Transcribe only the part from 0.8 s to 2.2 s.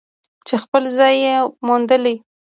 ځای یې موندلی.